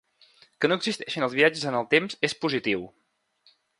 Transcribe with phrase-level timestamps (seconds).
[0.63, 2.87] Que no existeixin els viatges en el temps és positiu.